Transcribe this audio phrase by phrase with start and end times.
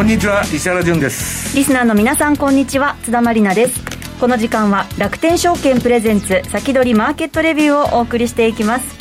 [0.00, 1.54] こんにちは石原潤です。
[1.54, 2.96] リスナーの皆さんこんにちは。
[3.02, 3.84] 津田まりなです。
[4.18, 8.96] この時間は楽天証券プレゼンツ先取りマーケットレビューをお送りしていきます。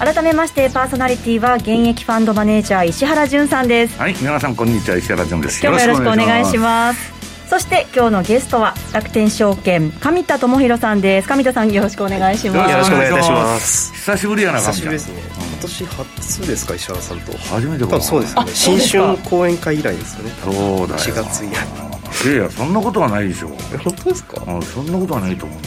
[0.00, 3.96] 改めましてパーソナリティは現役ファンドマネージャー石原潤さんです。
[4.00, 5.64] はい皆さんこんにちは石原潤です。
[5.64, 7.21] 今日もよろしくお願いします
[7.52, 11.28] そして今日のゲストは楽天証券上田智博さんです。
[11.28, 12.70] 上田さんよろしくお願いします。
[12.70, 13.92] よろしくお願いいたします。
[13.92, 17.36] 久しぶりやな久しぶりですね、今年初ですか石原さんと。
[17.36, 18.44] 初めてかそうですね。
[18.54, 20.30] 新春講演会以来ですよね。
[20.42, 20.98] そうだよ。
[20.98, 22.30] 4月以来。
[22.30, 23.48] いやいやそんなことはないでしょ。
[23.48, 24.40] 本当ですか？
[24.62, 25.58] そんなことはないと思う。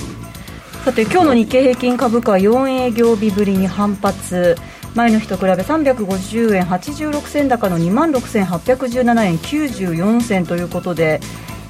[0.85, 4.55] さて今日の日経平均株価は4営業日ぶりに反発。
[4.95, 11.19] 前の日と比べ350円86銭高の2万6817円94銭ということで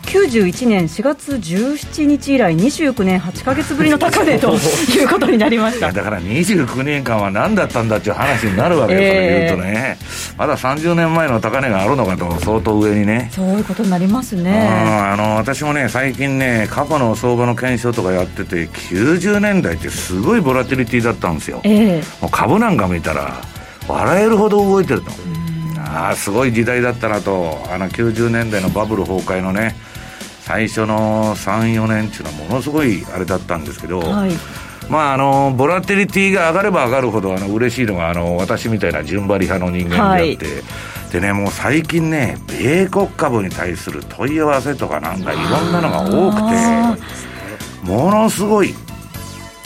[0.06, 5.92] 91年4月17日以来29年8か月ぶりの高値ということになりました。
[5.92, 9.98] だから29年間は何だったんだっていう話になるわけよ、えー、それ言うとね。
[10.38, 13.30] まだ30年前の高値があるのかと相当上にね。
[13.32, 14.68] そういうことになりますね。
[14.68, 23.42] あの私もね最近ね過去の相場の検証とかやってて90年代ってすごいボラティリティだったんですよ、えー、もう株なんか見たら
[23.88, 25.12] 笑えるほど動いてると。
[25.78, 27.64] ああすごい時代だったなと。
[27.72, 29.76] あの90年代のバブル崩壊のね
[30.46, 34.32] 最初の34年っていうのはものすごいあれだったんですけど、はい、
[34.92, 40.52] まああのボラティリティが上がれば上がるほどあの嬉しいのがあの私みたいな順張り派の人間であって、は
[41.10, 46.38] い、でねもう最近ね米国株に対する問い合わせとかなんかいろんなのが多く
[47.82, 48.76] てものすごい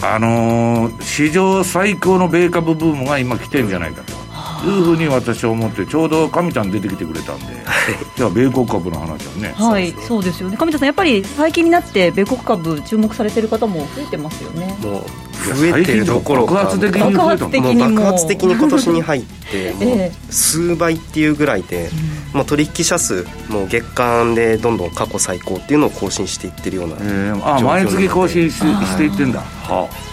[0.02, 4.19] あのー、史上最高の米株ブームが今来てるんじゃないかと。
[4.66, 7.46] いうふうに私は思ってちょうど上ちゃん出てきてくれたんで、
[8.16, 9.54] じゃあ米国株の話はね。
[9.56, 10.58] はいそうですよね。
[10.58, 14.78] 上田さんやっぱり最近になって米国株注目されてる方も増えてますよね。
[14.82, 15.04] もう
[15.56, 21.90] 増えてるどころか爆発的に爆発的に爆発的に今年に入ってもう数倍っていうぐらいで、
[22.34, 29.40] もう取引者数もう月間でどんどん過去最高っていうのを更新していってるような、えー、あ毎月更新ししていってんだ。
[29.40, 30.09] はあ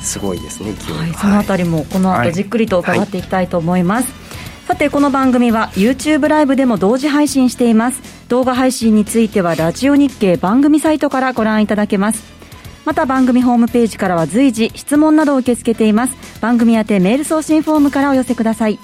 [0.00, 4.18] すごいですねはい、そのあたりもこの後じっくりと伺っていきたいと思います、は
[4.64, 8.18] い、さてこの番組は YouTube ライブでも同時配信しています。
[8.28, 12.22] 動画配信についてはラジオ日経番組サイトからご覧いただけます。
[12.84, 16.40] また番組ホームページからは随時質問などを受け付けています。
[16.40, 18.78] 番組宛てメール送信フォームからお寄せください。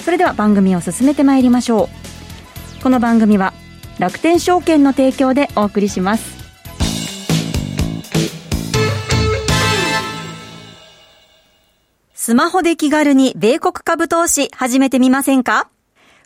[0.00, 2.82] それでは番組を進めてまいりましょう。
[2.82, 3.52] この番組は
[3.98, 6.37] 楽天証券の提供でお送りします
[12.28, 15.70] スマホで気軽に米国株投資始めてみませんか？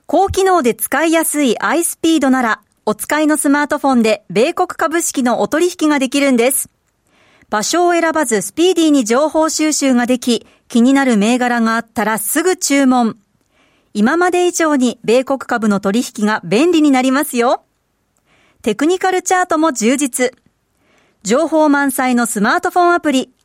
[0.07, 6.71] 高機能で使いやすい iSpeed なら、お使いのスマートフォンで米国株式のお取引ができるんです。
[7.51, 13.17] 場所を選ばずスピーディーに情報収集ができ、気になる銘柄があったらすぐ注文。
[13.95, 17.63] 今まで以上に米国株の取引が便利になりますよ。
[18.63, 20.33] テクニカルチャートも充実。
[21.23, 23.31] 情報満載のスマートフォンアプリ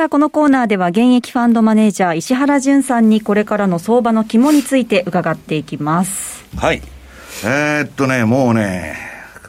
[0.00, 6.42] さあ、このコーナーでは現役ファンドマネージャー石原淳さんにこれからの相場の肝について伺っていきます。
[6.56, 6.80] はい。
[7.44, 8.96] えー、っとね、もうね、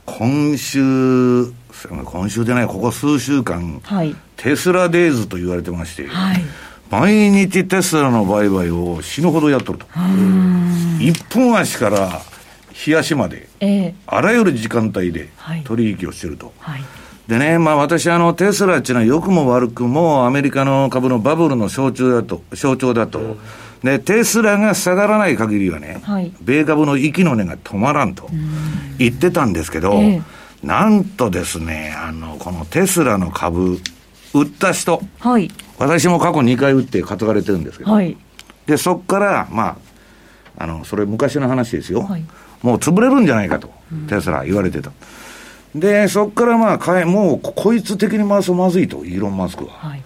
[0.05, 1.45] 今週、
[2.03, 6.41] 今週でない、ここ数週間、はい、テスラデイズと言われてまして、はい、
[6.89, 9.85] 毎日テスラの売買を死ぬほどやっとると。
[10.99, 12.21] 一本足から
[12.73, 15.29] 日足まで、えー、あらゆる時間帯で
[15.63, 16.51] 取引をしてると。
[16.59, 16.83] はい
[17.31, 23.37] でね、まあ私、あの、テスラっていうのは良くも悪くもアメリカの株のバブルの象徴だと、象徴だと。
[23.81, 28.27] で、テスラが下がらない限りはね、はい、米株の息の根が止まらんと
[28.97, 30.23] 言ってたんですけど、えー、
[30.61, 33.79] なんとですね、あの、このテスラの株、
[34.33, 35.49] 売った人、はい、
[35.79, 38.17] 私も過去2回売って担がれてるんですけど、はい、
[38.65, 39.77] で、そっから、ま
[40.57, 42.01] あ、あの、それ昔の話ですよ。
[42.01, 42.25] はい、
[42.61, 43.71] もう潰れるんじゃないかと、
[44.09, 44.91] テスラ言われてた。
[45.75, 49.71] で、そっからまあ、買い、もうこいつ的に回すとまずいと、イーロン・マスクは。
[49.71, 50.03] はい、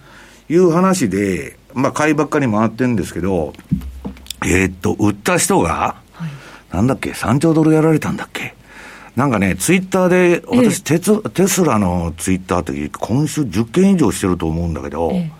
[0.50, 3.54] いう話で、まあ、買いばっかり回ってるんですけど、
[4.46, 8.56] えー、っと、売った人が、はい、なんだっけ、3兆ドルやられたんだっけ。
[9.16, 15.32] なんかね、ツイッターで、私、テステスラのツイッターって今週10件以上してると思うんだけど、え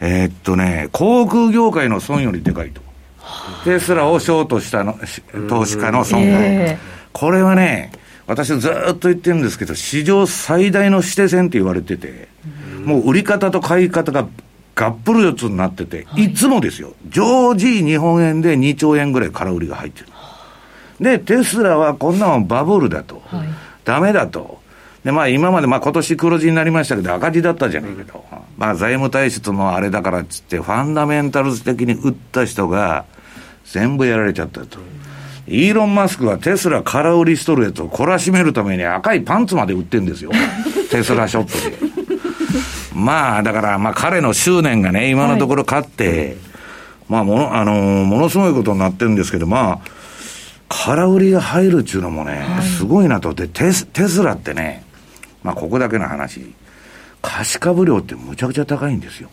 [0.00, 0.24] え。
[0.26, 2.82] ー、っとね、航空業界の損よりでかいと。
[3.64, 4.98] テスラをショートしたの
[5.48, 7.92] 投資家の損害、えー、これはね、
[8.30, 12.28] 私ずっと言ってるんですけど、史上最大の指定線って言われてて、
[12.84, 14.28] もう売り方と買い方が
[14.76, 20.06] がっぷる四つになってて、はい、いつもですよ、常時日本円で2兆円ぐらい空売りが入ってる。
[21.00, 23.48] で、テスラはこんなのバブルだと、はい、
[23.84, 24.60] ダメだと。
[25.02, 28.24] で、まあ今まで、まあ今年黒字になりましたけど赤字だったじゃないけど、
[28.56, 33.06] まあ財務体質のあれだからっつって、ファンダメンタルズ的に売った人が
[33.64, 34.78] 全部やられちゃったと。
[35.50, 40.30] イーロン・マスクはテスラ空売りしとるやつを懲らしめるために赤いパンツまで売ってんですよ。
[40.90, 41.90] テスラショップで。
[42.94, 46.36] まあ、だから、まあ彼の執念がね、今のところ勝って、はい、
[47.08, 49.90] まあ、もの、あのー、ものすごいことになってるんですけど、まあ、
[50.68, 53.34] 空売りが入るっていうのもね、はい、すごいなと。
[53.34, 54.84] で、テステスラってね、
[55.42, 56.54] まあ、ここだけの話、
[57.22, 59.30] 貸し株料ってむちゃくちゃ高いんですよ。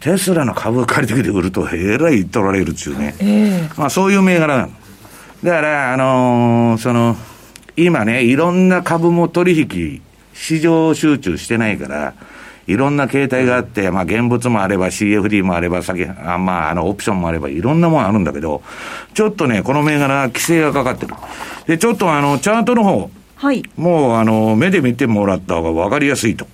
[0.00, 3.70] テスラの株借りてきて売ると、えらい取られるっていうね。
[3.76, 4.72] まあ、そういう銘柄なの。
[5.42, 7.16] だから、あのー、その、
[7.76, 10.02] 今ね、いろんな株も取引、
[10.34, 12.14] 市場集中してないから、
[12.68, 18.62] いろんな形態があって、まあ現物もあれば CFD もあれば、先、あまああのオプションもあればいろんなものあるんだけど、
[19.14, 21.14] ちょっとね、この銘柄規制がかかってる。
[21.66, 23.62] で、ちょっとあの、チャートの方、はい。
[23.76, 26.46] もうあの、目で見てもらった方がわかりやすいと。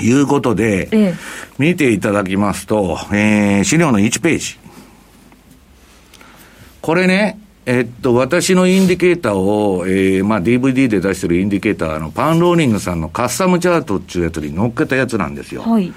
[0.00, 1.14] いうことで、ええ、
[1.58, 4.58] 見ていただきますと、えー、資料の1ページ。
[6.82, 15.62] これね、えっと、私のインディケーターを、えー、まあ DVD で出してるインディケーターのパンローニングさんのカスタムチャートっていうやつに載っけたやつなんですよ。
[15.62, 15.92] はい。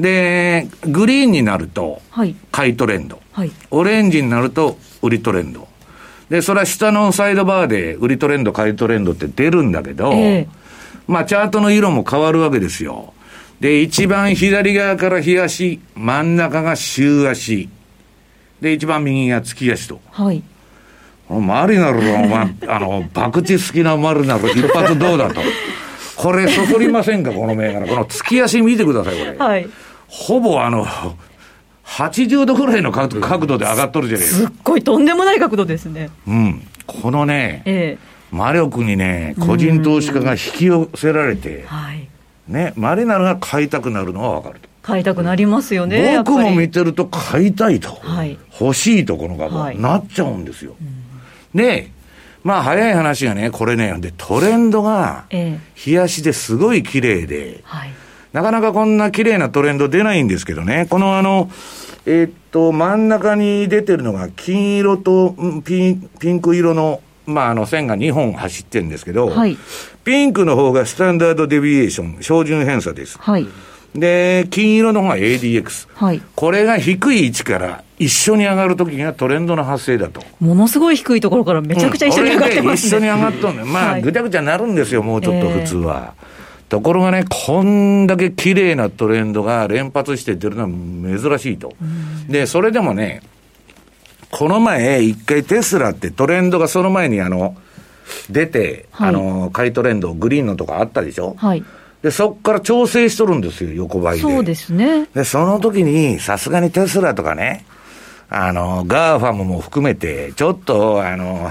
[0.00, 2.02] で、グリーンになると、
[2.50, 3.20] 買いトレンド。
[3.32, 3.52] はい。
[3.70, 5.68] オレンジになると、売りトレンド。
[6.28, 10.48] で、それは下のサイドバーで、売りトレンド、買いトレンドって出るんだけど、えー、
[11.06, 13.14] まあ、チャートの色も変わるわけですよ。
[13.60, 17.68] で、一番左側から日足、真ん中が週足。
[18.60, 20.00] で、一番右が月足と。
[20.10, 20.42] はい。
[21.28, 25.40] マリナルはお前、 あの、博打好きなマリナル一発どうだと。
[26.16, 27.86] これ、そそりませんか、この銘柄。
[27.86, 29.36] この月足見てください、これ。
[29.36, 29.68] はい。
[30.06, 30.86] ほぼあの、
[31.84, 34.48] 80度ぐらいの角度で上がっとるじゃないですか。
[34.48, 36.10] すっごいとんでもない角度ですね。
[36.26, 36.62] うん。
[36.86, 42.08] このね、ええ、魔力にね、個人投資家が引き寄せられて、はい。
[42.48, 44.68] ね、マリナルが買いたくなるのは分かると。
[44.82, 46.18] 買いたくなりますよね。
[46.18, 47.90] 僕も見てると買いたいと。
[47.90, 48.38] はい。
[48.60, 50.76] 欲しいと、この株、はい、なっちゃうんですよ。
[50.80, 51.06] うん
[51.56, 51.90] で、
[52.44, 57.90] まあ早い話がね、これね、で、トレンドが、冷やしですごい綺麗で、はい、
[58.32, 61.50] なかなかこんな綺麗なトレンド出ないんですけどね、このあの、
[62.04, 65.34] えー、っと、真ん中に出てるのが金色と
[65.64, 69.58] ピンピンク色の、まあ、あの線が2本走ってるんですけど、はい、
[70.04, 73.18] ピンクの方がスタンダードデビエーション、標準偏差です。
[73.18, 73.46] はい
[73.98, 75.88] で、金色の方が ADX。
[75.94, 76.22] はい。
[76.34, 80.22] これが低い位置から一緒に上がるときがトレンドの発生だと。
[80.40, 83.64] ものすごい低いところからめちゃくちゃ一緒に上がってますね、うん、一緒に上がっとんね。
[83.64, 86.14] まあ、ぐちゃぐちゃなるんですよ、もうちょっと普通は。
[86.18, 91.72] えー、ところがね、こんだけ綺麗なトレンドが連発して出るのは珍しいと。
[92.28, 93.22] で、それでもね、
[94.38, 97.56] この前、一回テスラってトレンドがその前にあの、
[98.28, 101.34] 出て、はい、あの、買いトレンド、グリーンのとかあったでしょ？
[101.38, 101.64] はい。
[102.02, 104.22] で、そこから調整しとるんですよ、横ばいで。
[104.22, 105.06] そうですね。
[105.14, 107.64] で、その時に、さすがにテスラとかね、
[108.28, 111.50] あの、 GAFAM も含めて、ちょっと、あの、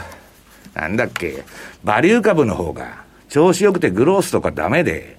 [0.75, 1.43] なんだっけ、
[1.83, 5.17] バリュー株の方が、調子よくてグロースとかダメで、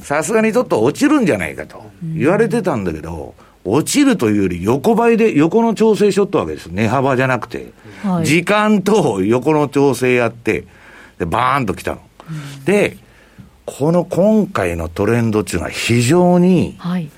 [0.00, 6.66] さすがにちょっと落ちるんじゃないかと言われてたんだけど、落ちるというより横ばいで、横の調整しとったわけです。
[6.66, 7.72] 値幅じゃなくて。
[8.02, 10.64] はい、時間と横の調整やって、
[11.18, 12.00] で、バーンと来たの。
[12.28, 12.96] うん、で、
[13.64, 17.08] この今回のトレンドっていうのは非常に、はい、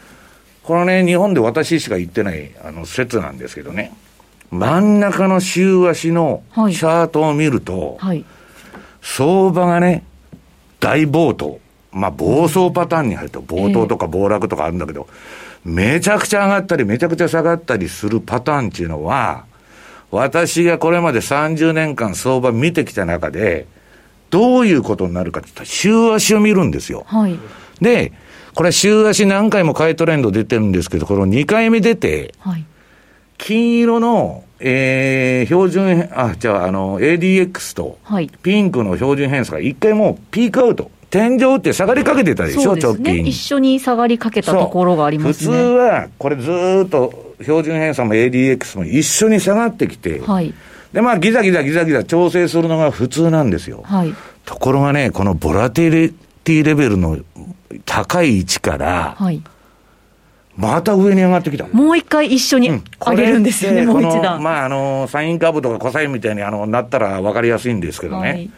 [0.62, 3.92] このね、日本で私しか言ってないあの説なんですけどね、
[4.50, 8.24] 真ん中の週足のチャートを見ると、はい、
[9.00, 10.04] 相場がね、
[10.80, 11.60] 大暴騰。
[11.94, 15.14] まあ、暴走パターンに入ると、暴騰とか暴落とかあるんだけど、えー、
[15.64, 19.46] めちゃくちゃ上がったり、めちゃくちゃ下がったりするパターンっていうのは、
[20.10, 23.66] 私がこれまで30年間相場見てきた中で、
[24.30, 27.04] どういうことになるかって言ったら、週足を見るんですよ。
[27.06, 27.38] はい。
[27.80, 28.12] で、
[28.54, 32.64] これ週足何回も買いトレンド出てるんですけど、この2回目出て、はい。
[33.38, 37.98] 金色の、えー、標準、あ、じゃあ、あの、ADX と、
[38.42, 40.90] ピンクの標準偏差が一回もうピークアウト。
[41.14, 43.24] 天井って下がりかけてたでしょ、ね、直近。
[43.24, 45.56] 一緒に下がりかけたところがありますね。
[45.56, 46.50] 普通は、これず
[46.86, 50.52] っと標準偏差も ADX も一緒に下がってきて、はい、
[50.92, 53.82] で、まあ、ギザギザギザギザ調整するのが普通なんですよ。
[53.84, 54.12] はい、
[54.44, 57.16] ところがね、このボラティリティレベルの
[57.84, 59.40] 高い位置から、はい、
[60.56, 61.68] また上に上がってきた。
[61.68, 64.42] もう一回一緒に上げるんですよね、うん、もう一段。
[64.42, 68.28] まあ、あの、サイン株とかコサインみたいにあのなったら分かりやすいんですけどね。
[68.28, 68.50] はい、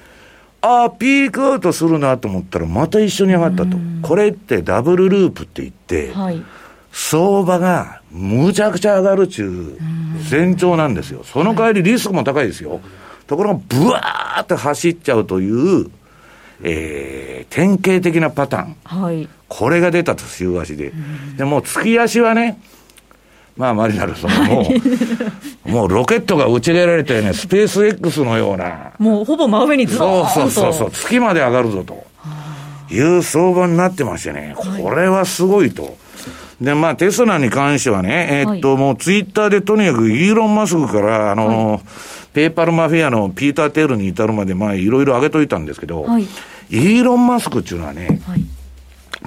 [0.67, 3.77] ああ、ピークアウトするなと思ったら、また一緒に上がったと。
[4.03, 6.43] これってダブルループって言って、はい、
[6.91, 9.81] 相場がむちゃくちゃ上がるちゅう
[10.29, 11.23] 前兆なんですよ。
[11.23, 12.81] その代わりリスクも高いですよ。
[13.29, 15.89] ところが、ブワーって走っちゃうという、
[16.63, 18.77] えー、典型的なパターン。
[18.83, 19.29] はい。
[19.49, 20.93] これが出たと、週足で。
[21.37, 22.59] で、もう月足はね、
[23.57, 24.69] まあ、マリナルさんも、
[25.65, 28.93] もうロケットが打ち上げられてね、スペース X のような。
[28.99, 30.27] もうほぼ真上にずっと。
[30.27, 32.05] そうそうそう、月まで上がるぞと。
[32.91, 35.97] いう相場になってましてね、これはすごいと。
[36.61, 41.81] で、まあ、テスラに関してはね、えー、っと、はい、もうツイッターでとにかくイーロン・マスクから、あの、はい、
[42.33, 48.21] ペーパルマフィアのピーター・テールに至るまで、まあ、いろいろ上げといたんですけど、はい、イーロン・マスクっていうのはね、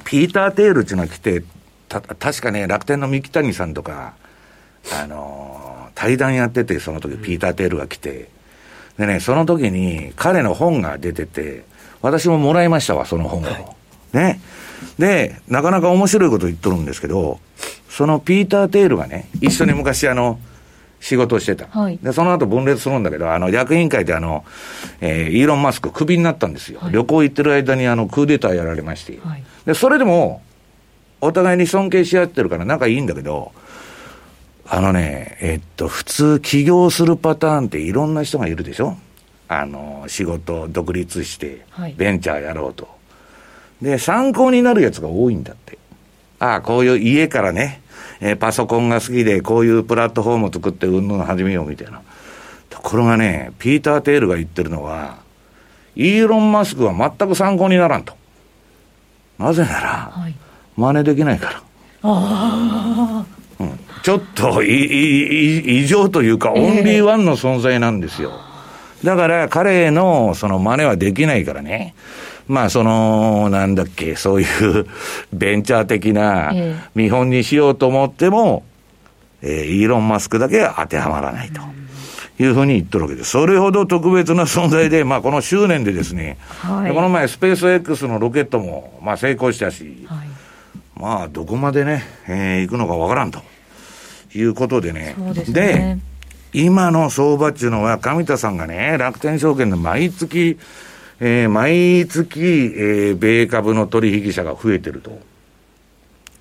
[0.05, 1.43] ピーター・テールっていうのは来て、
[1.89, 4.13] た、確かね、楽天の三木谷さんとか、
[4.93, 8.29] あの対談やってて、その時、ピーター・テールが来て、
[8.97, 11.63] でね、その時に彼の本が出てて、
[12.01, 13.75] 私ももらいましたわ、その本を。
[14.13, 14.39] ね。
[14.97, 17.39] で、なかなか面白いこと言っとるんですけど、
[17.89, 20.39] そのピーター・テールがね、一緒に昔あの、
[21.01, 21.67] 仕事をしてた。
[21.67, 24.43] はい、で、その後分裂するんだけど、あの、役員会であの、
[25.01, 26.79] えー、イーロン・マスククビになったんですよ。
[26.81, 29.19] はい、旅行行ってる間にあの、クーデターやられまして。
[29.23, 30.41] はい、で、それでも、
[31.21, 33.51] お互いに尊敬し合ってるから仲いいんだけど、
[34.67, 38.97] あのね、えっと、普通起業するパターンっていろんな人がいるでしょ？
[39.47, 41.65] あの、仕事独立して、
[41.97, 42.87] ベンチャーやろうと。
[43.81, 45.77] で、参考になるやつが多いんだって。
[46.37, 47.81] ああ、こういう家からね、
[48.21, 52.01] えー、パソコンが好きで、こういうプラットフォームを作ってうんぬん始めようみたいな。
[52.69, 55.17] ところがね、ピーター・テールが言ってるのは、
[55.95, 58.13] イーロン・マスクは全く参考にならんと。
[59.39, 60.35] なぜなら、はい、
[60.79, 61.61] 真似できないから。
[62.03, 63.25] あ
[63.59, 68.31] うん、ちょっと異常というか、オンリーワンの存在なんですよ。
[69.03, 71.93] だから彼のその真似はできないからね。
[72.47, 74.87] まあ、その、なんだっけ、そういう
[75.31, 76.51] ベンチャー的な
[76.95, 78.63] 見本にしようと思っても、
[79.43, 81.61] えー、イーロン・マスクだけは当てはまらないと。
[82.41, 83.31] いうふうに言ってるわけです。
[83.31, 90.28] それほど特別な存在で、まあ、この執念でですね、はい、この前、スペース X のロケットも、まあ、成功したし、はい、
[90.99, 93.41] まあ、どこまでね、えー、行くのかわからんと
[94.35, 95.15] いうことでね。
[95.47, 95.99] で、ね、
[96.51, 100.59] 今の相場っていうのは、上田さんがね、楽天証券で毎月、
[101.21, 105.19] えー、毎月、えー、米株の取引者が増えてると。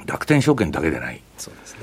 [0.06, 1.20] 楽天証券だけでない。
[1.36, 1.80] そうですね。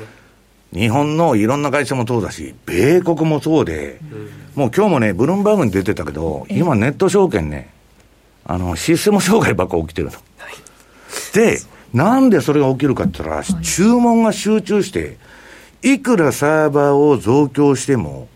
[0.73, 7.69] 日本のいろんな会社もそうだし、米国もそうで、うん、もう今日もね、ブルームバーグに出てたけど、今ネット証券ね、
[8.43, 10.13] あの、システム障害ばっか起きてるの。
[10.13, 10.53] はい、
[11.33, 11.61] で、
[11.95, 15.17] なんでそれが起きるかって言ったら、はい、注文が集中して、
[15.81, 18.27] いくらサーバーを増強しても、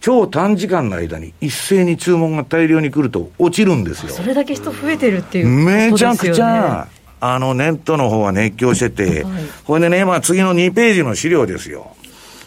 [0.00, 4.10] 超短時間の間に一斉に注文が大量に来ると落ちるんですよ。
[4.10, 6.86] それだけ人増えてるっていう、ね、めちゃくちゃ、
[7.20, 11.96] あの、ネットの方は熱狂してて、はい、これでね、まあ次の2ページの資料ですよ。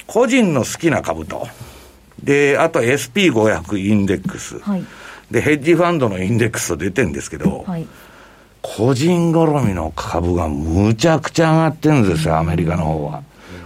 [0.05, 1.47] 個人の好きな株と。
[2.23, 4.59] で、あと SP500 インデックス。
[4.59, 4.85] はい、
[5.31, 7.87] で、ヘッジファンドのインデックスと出てるんですけど、はい、
[8.61, 13.23] 個人好みの株がむちゃくちゃ上がってるんですよ、アメリカの方は。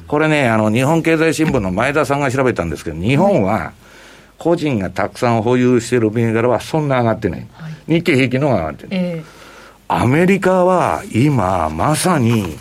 [0.07, 3.73] これね、あの、日本経済新聞の前田さんが調べたんですけど、日本は、
[4.37, 7.47] 個人がたくさん保有している銘柄はそんな上がってない。
[7.53, 8.89] はい、日経平均のが上がってる。
[8.91, 12.57] えー、アメリカは今、まさに、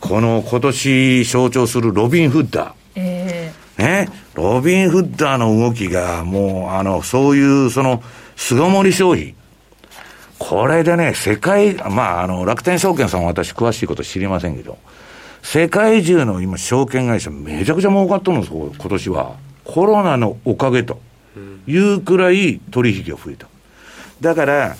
[0.00, 2.72] この今年象徴するロビン・フッダー。
[2.96, 4.08] えー、ね。
[4.34, 8.02] ロビン・フッダーの動きが、もう、あの、そういう、その、
[8.36, 9.35] 巣ごもり消費。
[10.38, 14.78] これでね、世界、まあ、あの、楽天証券さんは私詳しいこと知りませんけど、
[15.42, 19.36] 世界中の今、証券会社、めちゃくちゃ儲かったんですよ、今年は。
[19.64, 21.00] コロナのおかげと
[21.66, 23.46] いうくらい取引が増えた。
[24.20, 24.76] だから、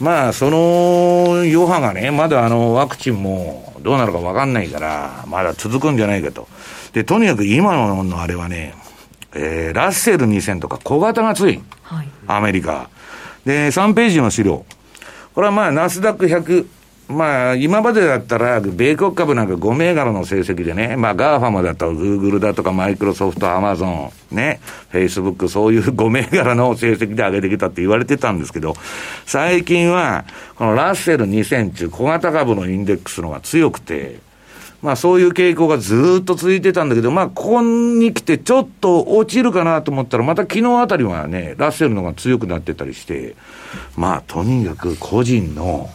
[0.00, 6.48] まあ、その余波がね、まだあの、ワクチンもどうなるかわかんないから、まだ続くんじゃないかと。
[6.92, 8.74] で、とにかく今のあれはね、
[9.34, 11.60] えー、ラッセル2000とか小型が強い。
[11.82, 12.88] はい、アメリカ。
[13.44, 14.64] で、3ページの資料。
[15.36, 16.66] これはまあ、ナスダック100、
[17.08, 28.76] まあ、今までだったら、米国株なんか5銘柄の成績でね、まあ、 GAFAM だと、グーグルだとか、マイクロソフト、アマゾン、ね、フェイスブック、そういう5銘柄の成績で上げてきたって言われてたんですけど、
[29.26, 30.24] 最近は、
[30.54, 34.20] このラッセル2000中、小型株のインデックスのが強くて、
[34.82, 43.36] まあそういう傾向がずっと続いてたんだけど、まあここに来てちょっと落ちるかなと思ったら、また昨日あたりはね、ラッセルのが強くなってたりして、
[43.96, 45.90] まあとにかく個人の、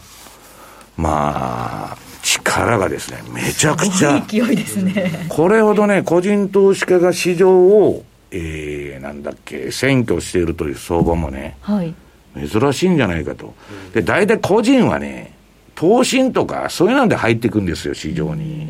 [0.96, 4.20] まあ、力がですね、めちゃくちゃ。
[4.26, 5.26] 勢いですね。
[5.28, 11.94] これほどね、個人投資家が市場を、えー、なんだっけ、占拠しているという相場もね、はい、
[12.36, 13.54] 珍しいんじゃないかと。
[13.92, 15.34] で、大体個人はね、
[15.74, 18.68] 投信とか、そういうので入っていくんですよ、市場に。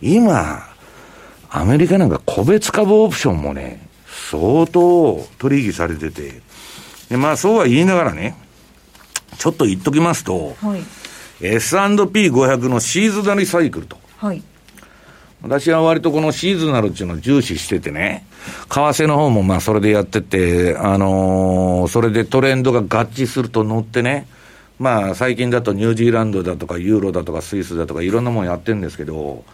[0.00, 0.62] 今、
[1.50, 3.86] アメリカなんか個別株オプションもね、
[4.30, 6.42] 相当取引されてて、
[7.08, 8.36] でまあそうは言いながらね、
[9.38, 10.80] ちょっと言っときますと、はい
[11.40, 13.96] S&P500 のシーズナルサイクルと。
[14.16, 14.42] はい。
[15.40, 18.26] 私は割とこのシーズナルっていうのを重視しててね、
[18.68, 24.26] 為替の方もまあそれでやってて、あのー、それでトレンドが合致すると乗ってね、
[24.78, 29.44] まあ最近だとニュージーランドだとかユーロだとかスイスだとかいろんなもんやってるんですけど、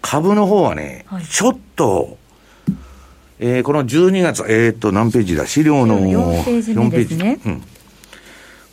[0.00, 2.18] 株の方はね、はい、ちょっと、
[3.38, 5.46] えー、この12月、えっ、ー、と、何ページだ？
[5.46, 7.38] 資料の4ページ目ですね。
[7.46, 7.62] うん。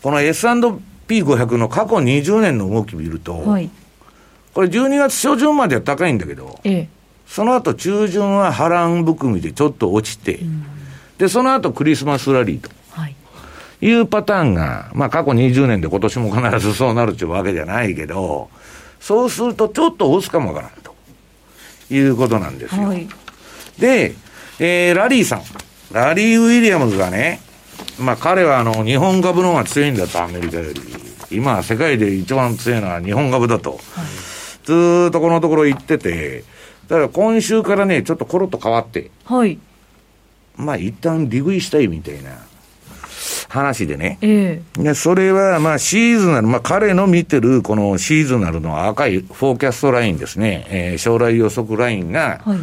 [0.02, 3.70] この S&P P500 の過去20年の動き見ると、はい、
[4.54, 6.90] これ12月初旬までは高いんだけど、ええ、
[7.26, 10.64] その後中旬は波乱含みでちょっと落ちて、うん、
[11.18, 12.70] で、その後クリスマスラリーと。
[13.82, 18.50] いうパターンが、まあ過去20年で今年も必ずそうなるっていうわけじゃないけど、
[19.00, 20.94] そうするとちょっと押すかもわからんと
[21.94, 22.84] いうことなんですよ。
[22.84, 23.08] はい、
[23.80, 24.16] で、
[24.60, 25.42] えー、ラリーさん。
[25.92, 27.40] ラリー・ウィリアムズがね、
[28.00, 30.82] まあ彼はあの、日本株の方が強いんだと、アメリカより。
[31.32, 33.72] 今、世界で一番強いのは日本株だと。
[33.72, 33.80] はい、
[34.66, 36.44] ずっとこのところ言ってて、
[36.88, 39.10] だから今週からね、ちょっとコロッと変わって。
[39.26, 39.58] はい。
[40.56, 42.38] まあ一旦利食いしたいみたいな
[43.50, 44.18] 話でね。
[44.22, 50.66] ええで、それはまあシーズナル、まあ彼の見てるこのシーズナルの赤いフォーキャストラインですね。
[50.70, 52.60] えー、将来予測ラインが、はい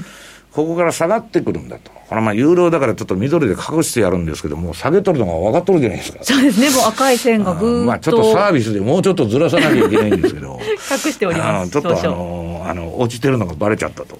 [0.57, 1.93] ここから下がってくるんだと。
[2.09, 6.19] これまあ、有料だからちょっと緑で隠してやるんですけども、下げとるのが分かっとるじゃないですか。
[6.23, 7.87] そうですね、もう赤い線がぐーっと。
[7.87, 10.59] まあ、ちょっとサービスでもうちょっとずらさなきゃいけないんですけど。
[10.91, 11.71] 隠しております。
[11.71, 14.19] ちょっとあの、あの、落ちてるのがバレちゃったと。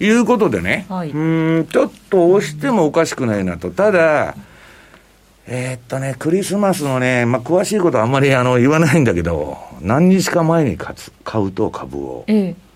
[0.00, 3.70] いうことでね、はい、うん、ちょっと押してもおかしくないなと。
[3.70, 4.34] ただ、
[5.50, 10.94] えー、っとね、クリスマスのね、まあ、詳しいことはあんまりあの言わないんだけど、何日か前に買
[11.42, 12.24] うと株を。
[12.26, 12.68] ええ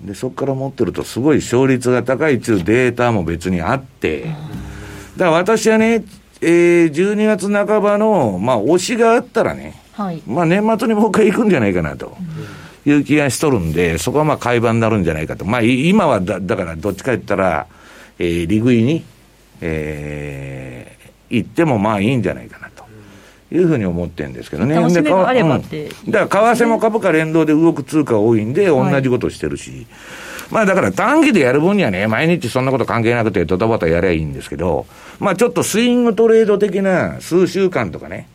[0.00, 6.04] で、そこから持ってるとすごい勝率が高いっていうデータも別にあって、だから私はね、
[6.40, 12.16] えー、12月半ばの、まあ、推しがあったらね、はい、まあ、年末にもう一回行くんじゃないかなと。
[12.86, 15.44] いう気がしとるんで、そこはまあ買い場になるんじゃないかと。
[15.44, 17.66] まあ、今はだ、だからどっちか言ったら、
[18.18, 19.04] えー、利食いに、
[19.60, 20.99] えー、
[21.30, 22.80] 行ってもまあいいんじゃないかなと。
[23.52, 24.76] いうふうに思ってるんですけどね。
[24.76, 29.70] 楽しみがあればって、うん、だから為替も株価連動で動く通貨多いんで、同じことしてるし。
[29.70, 29.86] はい、
[30.50, 34.86] まあだから短期でやる分にはね、毎日そんなこと関係なくてドタバタやればいいんですけど、
[35.18, 38.28] まあちょっとスイングトレード的な数週間とかね、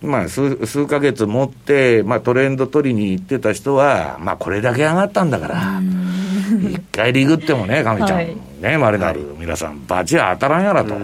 [0.00, 5.80] まあ数、数ヶ月持って、まあトレンド取りに行ってた人は、まあこれだけ上がったんだから、
[6.70, 10.94] 一回リグってもね、神ちゃん、はい、ね、まれなる皆さん、バチは当たらんやらと、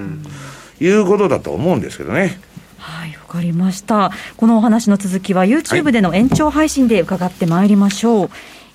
[0.81, 2.41] いうことだと思うんですけどね。
[2.79, 8.27] はいわかりましたこのお話の続きは YouTube での延長配信で伺ってまいりましょう、は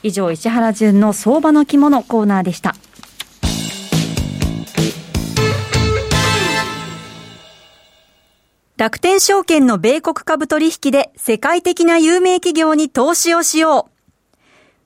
[0.04, 2.76] い、以上石原淳の相場の着物コーナーでした
[8.76, 13.92] 楽天証券の米国株取引で世界的な有名企業に投資をしよう。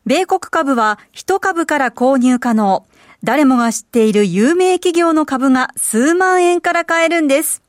[0.06, 2.86] 米国株は一株から購入可能。
[3.24, 7.64] 誰もが知っている有名企業の株が数万円から買えるんです。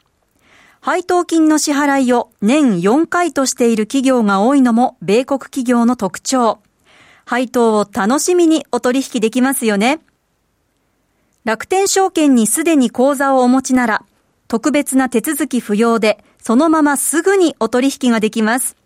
[0.80, 6.60] 配当金の支払いを年4回としている企業が多いのも米国企業の特徴。
[7.24, 10.00] 配当を楽しみにお取引できますよね。
[11.44, 14.04] 楽天証券にすでに口座をお持ちなら、
[14.48, 18.76] 特別な手続き不要で、そのまますぐにお取引ができます。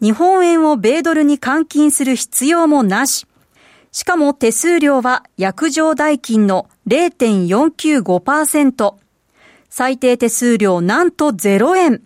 [0.00, 3.26] 日本円を米ドルに換金する必要もなし。
[3.94, 8.96] しかも手数料は約定代金の0.495%。
[9.70, 12.02] 最低手数料なんと0円。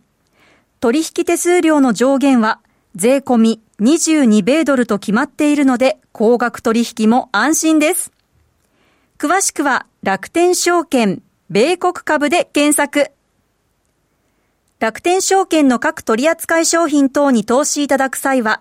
[0.81, 2.61] 取引手数料の上限は
[2.95, 8.13] 税込み22米ドルと決まっているので、高額取引も安心です。
[9.17, 13.13] 詳しくは楽天証券、米国株で検索。
[14.79, 18.61] 楽天証券の各取扱商品等に投資いただく際は、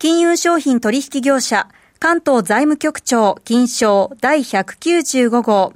[0.00, 5.74] 金融商品取引業者、関東財務局長金賞第195号、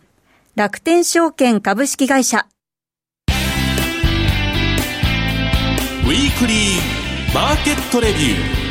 [0.54, 2.46] 楽天証券株式会社。
[3.28, 8.64] ウィークリーマーケットレビュー。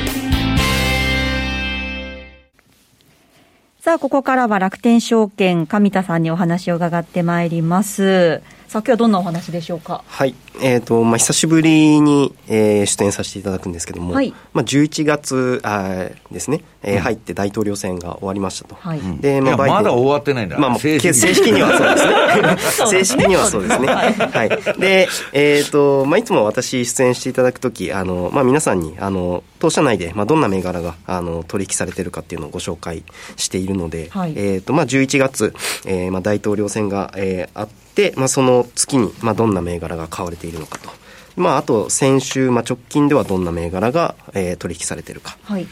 [3.79, 8.41] さあ、ここからは楽天証券、上田さんにお話を伺ってまいります。
[8.73, 10.03] さあ、今日はどんなお話でしょうか。
[10.07, 10.33] はい。
[10.59, 18.73] えっ、ー、と、まあ、久しぶりに、えー、出演させていただくんですけども、はい、まあ、11月あですね、えー、入って大統領選が終わりましたと。
[18.73, 20.57] はい、で、まあ、まだ終わってないんだ。
[20.57, 23.15] まあ、正式にはそう ですね。
[23.15, 23.87] 正式にはそうですね。
[23.87, 24.79] はい。
[24.79, 33.03] で、えっ、ー、と、まあ、いつも私出演していただくとき、あの、まあ、皆さんに、あの、当社内で、まあ、どんな銘柄が、あの、取引されてるかっていうのをご紹介
[33.35, 35.53] しているので、はい、えっ、と、まあ、11月、
[35.85, 37.83] えー、まあ、大統領選が、えー、あって、
[38.15, 40.89] まあ、その月に、まあ、どんな銘柄が買われているのかと。
[41.35, 45.37] まあ、あと先週、まあ、直近ではどんな銘柄が、えー、取引されているか。
[45.43, 45.67] はい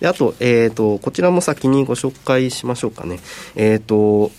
[0.00, 3.20] であと,、えーと、こちらも先にご紹介しましょうかね。
[3.54, 4.32] えっ、ー、と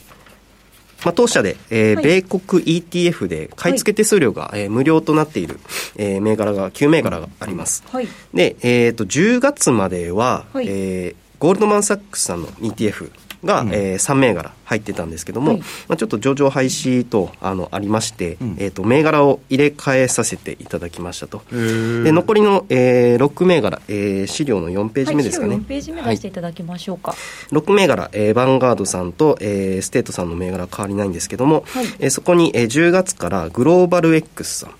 [1.03, 5.59] まあ、当社で、えー、はい、米国 ETF で買い付け手数料が、はい、えー、無料となっている、
[5.97, 7.83] えー、銘柄が9銘柄があります。
[7.87, 13.09] はい、で、えーと、10月までは、はい、えー、ゴールドマン・サックスさんの ETF
[13.43, 21.41] が、うん、えー、3銘柄入ってたんですけども、はい、まあ、ちょっと上場廃止とあのありまして、うん、えーと、銘柄を入れ替えさせていただきましたと。
[21.51, 27.17] で残りの、えー、6銘柄、えー、資料の4ページ目ですかね、はい、4ページ目出していただきましょうか、は
[27.51, 34.73] い、6銘柄、えー、ヴァンガードさんと、えー、ステートさんの銘柄は変わりないんですけども、はい、えー、そこに、えー、10月からグローバル X さん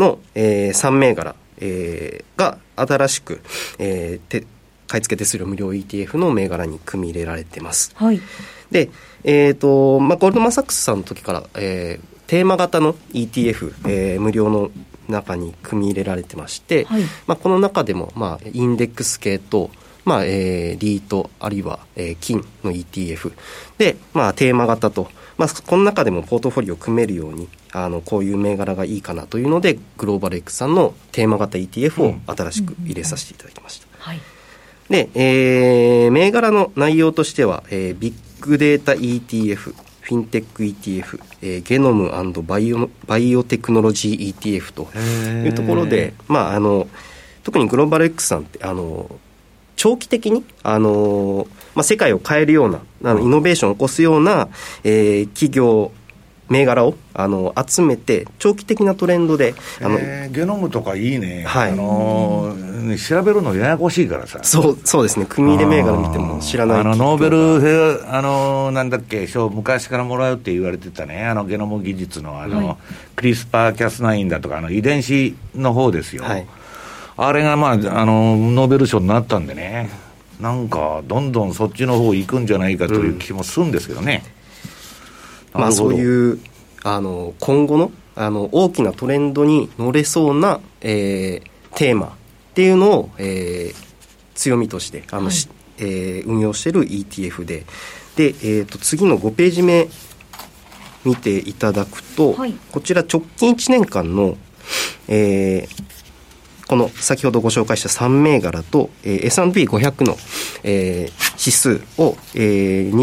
[0.00, 3.40] の、えー、3銘柄、えー、が新しく、
[3.78, 4.46] えー、て
[4.88, 7.92] 買い付け手数料無料 ETF の銘柄に組み入れられてます。
[7.94, 8.20] はい、
[8.70, 8.90] で、
[9.22, 14.70] えーとまあ、ゴールドマン・サックスさんの時から、えー、テーマ型の ETF、えー、無料の
[15.08, 19.70] 中に組み入れられてまして、はい、まあ、この中でも、まあ、インデックス系と、
[20.04, 23.32] まあえー、リートあるいは、えー、金の ETF
[23.76, 33.86] で、まあ、テーマ型と、まあ、この中でもポートフォリオを組めるようにあのこういう銘柄がいいかなというのでグローバル X さんのテーマ型 ETF を新しく入れさせていただきました。
[33.98, 34.20] はい
[34.90, 42.10] で、えー、銘柄の内容としては、えー、ビッグデータ ETF、フィンテック ETF、えー、ゲノム
[42.42, 44.34] バイオバイオテクノロジー。
[44.34, 46.88] ETF というところで、まあ、あの
[47.42, 49.10] 特にグローバル X さんってあの
[49.76, 54.48] 長期的にあの、まあ、世界を変えるようなあのイノベーションを起こすような、
[54.84, 55.92] えー、企業
[56.48, 61.72] 銘柄をあの集めて長期的なトレンドであの、えー、ゲノムとかいいね、はい。
[61.72, 64.40] あのー、調べるのややこしいからさ。
[64.42, 65.26] そうそうですね。
[65.28, 71.26] 組み入れ銘柄見ても知らないあのノーベルあのなんだっけ賞昔からもらうって言われてたね。
[71.26, 72.76] あのゲノム技術のあの、はい、
[73.16, 76.46] クリスパーキャスナインだとかあの遺伝子の方ですよ、はい、
[77.16, 79.90] あれがまああのノーベル賞になったんでね。
[80.40, 84.37] なんかどんどんそっちの方行くんじゃないかという気もするんですけどね、うん
[85.58, 86.38] まあ、そういう
[86.84, 92.10] あの今後のあの大きなトレンドに乗れそうな、えー、テーマっ
[92.54, 93.74] ていうのを、えー、
[94.34, 95.34] 強みとしてあの、はい、
[95.78, 97.64] えー、運用している ETF で。
[98.16, 99.86] で、えーと、次の5ページ目
[101.04, 104.36] 見ていただくと、はい、こちら直近1年間の、
[105.06, 110.16] えー、この先ほどご紹介した3銘柄と、えー、S&P500 の、
[110.64, 112.94] えー、指数を、えー、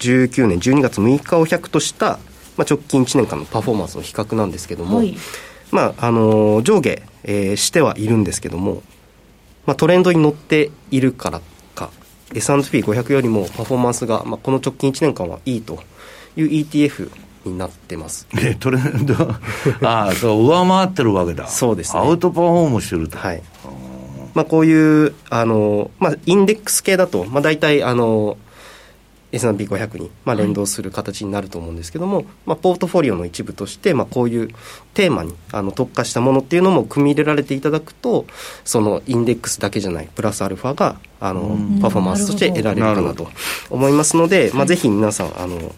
[0.00, 2.18] 2019年12月6日を100とした、
[2.56, 5.16] まあ、直近1年間のパフォーマンスの比較なんですけども、はい、
[5.70, 8.82] まあ、あの上下、えー、してはいるんですけども、
[9.66, 11.40] まあ、トレンドに乗っているから
[11.74, 11.90] か
[12.34, 15.78] S&P500 よりもパフォーマンスが、まあ、この直近1年間はいいと
[16.36, 17.10] いう ETF
[17.44, 18.26] になってます。
[18.38, 19.14] え、トレンド、
[19.86, 21.48] ああ、そう、上回ってるわけだ。
[21.48, 22.00] そうですね。
[22.00, 23.16] アウトパフォームしてると。
[23.16, 23.42] はい。
[24.34, 28.36] まあ、こういう、あの、まあ、インデックス系だと、まあ、大体、あの、
[29.32, 34.48] S&P500 に、まあ、連動する形になると思うんですけども、はい、まあ、ポートフォリオの一部として、まあ、こういう
[34.94, 38.26] テーマにあの特化したものっていうのも組み入れられていただくと
[38.64, 43.28] そのインデックスだけじゃないプラスアルファがあのパフォーマンスとして得られるかなと
[43.70, 45.74] 思いますので、まあ、ぜひ皆さんあの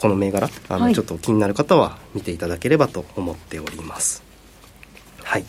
[0.00, 4.22] この銘柄あの、ちょっと気になる方は見ていただければと思っております。
[5.22, 5.44] はい。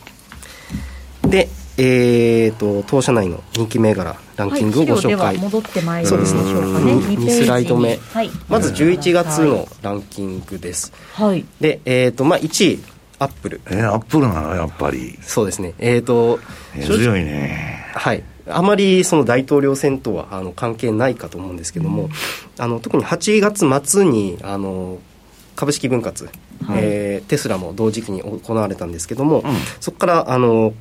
[1.25, 1.47] で、
[1.83, 12.83] えーと、当社内の人気銘柄ランキングをご紹介、はい、戻ってまいりましょうかね、2スライド目、はい、まず11月のランキングです、はい、で、えーとまあ、1位
[13.17, 13.61] アップル。
[13.67, 14.55] えー、アップルなの？
[14.55, 15.15] やっぱり。
[15.21, 15.75] そうですね。
[15.77, 16.39] えっ、ー、と
[16.83, 17.85] 強いね。
[17.93, 18.23] はい。
[18.47, 22.09] あまりその大統領選とはあの関係ないかと思うんですけども、うん、
[22.57, 24.97] あの特に8月末にあの
[25.55, 26.25] 株式分割、
[26.65, 30.73] はい、えー、テスラも同時期に行われたんですけども、うん、そこからあの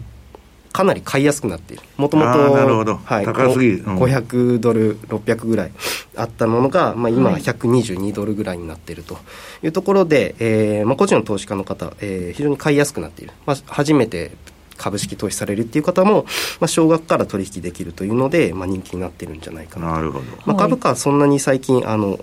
[0.72, 1.82] かなり買いやすくなっている。
[1.96, 5.72] もともと高すぎ、うん、500ドル600ぐらい
[6.16, 9.18] あったものが、まあ、今は122ドルぐらいになっていると。
[9.62, 14.32] いうところで、えーまあ、個人の投資家の方、えー、非常に買いやすくなっている、まあ、初めて
[14.76, 16.24] 株式投資されるっていう方も、
[16.60, 22.18] まあ、少額から取引できるというので、まあ、人気になっているんじゃないかななるほど、まあ、株価はそんなに最近あの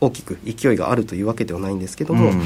[0.00, 2.42] 大きく勢いがあるというわけではないんですけども、うん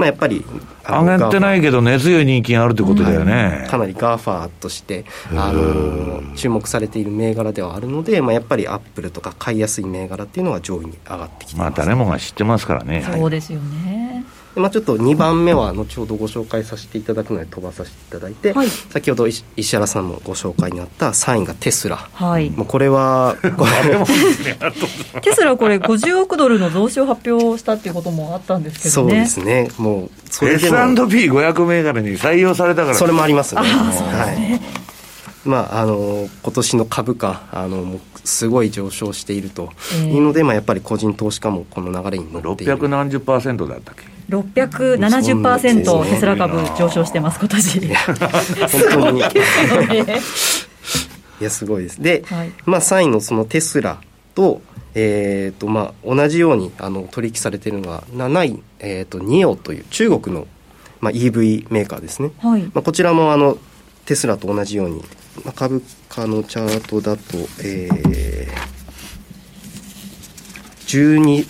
[0.00, 0.42] まあ、やっぱり
[0.82, 5.04] 上げてないけど、根強い人気があるということだよね、かなり GAFA として
[5.36, 13.06] あの注目されている銘柄ではあるので、まあ、やっぱりアップルとか買いやすい銘柄っていうのは上位に上がってきてます、まあ、誰もが知ってますからね。
[13.12, 14.24] そうですよね、
[14.56, 23.36] まあ、ちょっと2番目は後ほどご紹介させていただくので飛ばさせていただいて、はい、先ほど石原さんもご紹介にあった3位がテスラ、はい、もうこれは
[25.22, 29.26] テスラこれ50億ドルの増資を発表したっていうこともあったんですけどね。
[29.26, 29.70] そうですね。
[29.78, 30.76] もうそれでも。
[30.76, 32.94] S&P500 銘柄に採用されたから。
[32.94, 33.62] それもありますね。
[33.62, 34.60] はい。
[35.44, 39.70] まあ、あの今年の株価あのすごい上昇していると。
[39.94, 42.74] いうので、えー、まあ、やっぱり個人投資家もこの流れに乗っている。
[42.74, 44.19] 6何十パーセントだったっけ？
[44.30, 47.80] 670%テスラ株上昇してます、今年。
[48.94, 49.20] 本当に。
[49.20, 49.24] い
[51.44, 52.00] や、すごいです。
[52.00, 54.00] で、はい、まあ、3位のそのテスラ
[54.34, 54.62] と、
[54.94, 60.46] えーとまあ、同じようにあの取引されているのが7位、えーと、ニオという中国の、
[61.00, 63.56] まあ、EV メーカーですね、はい、まあ、こちらもあの
[64.04, 65.04] テスラと同じように、
[65.44, 67.22] まあ、株価のチャートだと、
[67.62, 71.46] えー、12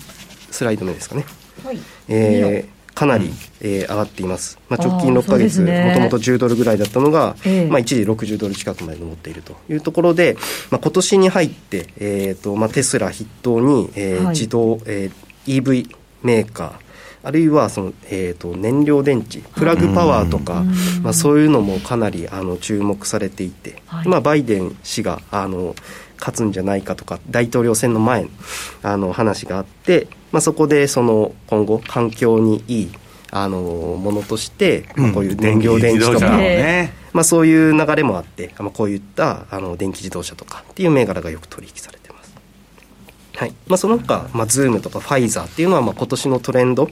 [0.50, 1.24] スライド目ですかね、
[1.64, 10.36] はい、えー、かなり、えー、上がっています、まあ、直近6か月、もともと10ドルぐらいだったのが、えー、まあ、一時60ドル近くまで上っているというところで、
[10.70, 16.90] まあ今年に入って、えーとまあ、テスラ筆頭に、えー、はい、自動、えー、EV メーカー
[17.22, 20.64] あるいはその、えーと、燃料電池プラグパワーとか、
[21.02, 25.74] まあ、そういうのもかなりあの注目されていて、はい、まあ、バイデン氏があの
[26.20, 28.26] 勝つんじゃないかとか大統領選の前
[28.82, 32.90] あの話があって、まあ、そこでその今後環境にいい
[33.32, 42.34] あのものとして、まあ、こういう燃料電池とか、ね、まあ、そういう流れもあって、まあ、こういったあの電気自動車とかっていう銘柄がよく取引されてます。
[43.36, 43.54] はい。
[43.68, 46.86] まあ、その他、まあ、ズームとかファイザーっていうのは、まあ、今年のトレンド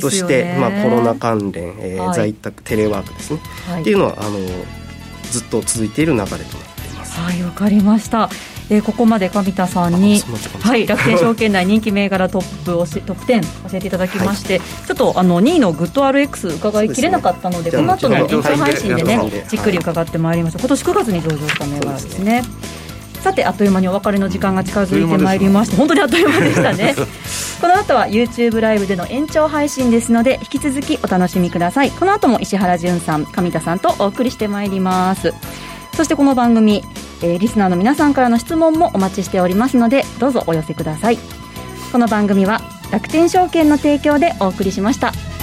[0.00, 4.38] として、まあ、コロナ関連、えー、はい、在宅テレワークですね、はい、っていうのはあの
[5.30, 7.20] ずっと続いている流れとなっています。
[7.20, 8.28] はいわかりました
[8.68, 10.20] えー、ここまで上田さんに、
[10.60, 22.42] はい、楽天証券内人気銘柄トップをしトップ10教えていただきまして、はい、ちょっとあの2位のグッド RX 伺いきれなかったので、でね、この後の延長配信でね、じっくり伺ってまいりましょう、今年9月に上場した銘柄ですね。
[23.26, 26.94] さてあっという間にお別れの時間が近づいてまいりまして本当にあっという間でしたね。
[27.60, 31.90] この後は YouTube ライブでの延長配信ですので引き続きお楽しみください。
[31.90, 35.34] この後も石原順さん上田さんとお送りしてまいります
[35.96, 36.82] そしてこの番組
[37.22, 41.18] えー、リスナーの皆さんからの質問もお待ちしておりますのでどうぞお寄せください
[41.92, 45.35] この番組は楽天証券の提供でお送りしました。